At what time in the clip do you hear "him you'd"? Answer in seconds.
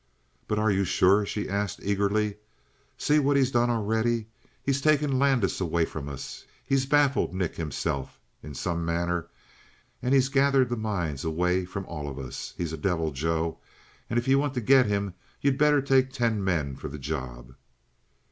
14.87-15.59